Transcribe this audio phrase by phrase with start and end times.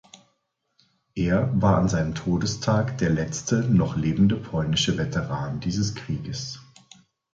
[1.13, 6.59] Er war an seinem Todestag der letzte noch lebende polnische Veteran dieses Krieges.